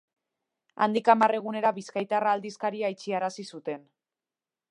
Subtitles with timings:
[0.85, 3.87] Handik hamar egunera Bizkaitarra aldizkaria itxiarazi zuten.